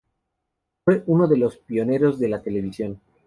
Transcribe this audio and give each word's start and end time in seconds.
Fue 0.83 1.03
uno 1.05 1.27
de 1.27 1.37
los 1.37 1.57
pioneros 1.57 2.17
de 2.17 2.27
la 2.27 2.41
televisión. 2.41 2.99